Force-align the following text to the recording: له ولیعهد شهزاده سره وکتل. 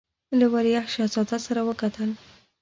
له 0.39 0.45
ولیعهد 0.53 0.89
شهزاده 0.95 1.37
سره 1.45 1.61
وکتل. 1.69 2.09